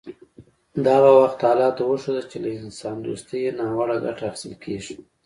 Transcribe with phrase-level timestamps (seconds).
[0.83, 4.95] د هغه وخت حالاتو وښوده چې له انسان دوستۍ ناوړه ګټه اخیستل کیږي